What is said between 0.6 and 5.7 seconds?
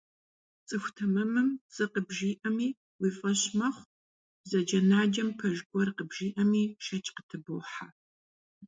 ЦӀыху тэмэмым пцӀы къыбжиӀэми уи фӀэщ мэхъу, бзаджэнаджэм пэж